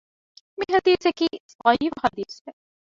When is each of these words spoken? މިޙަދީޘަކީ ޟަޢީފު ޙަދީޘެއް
މިޙަދީޘަކީ 0.59 1.27
ޟަޢީފު 1.65 1.97
ޙަދީޘެއް 2.03 2.57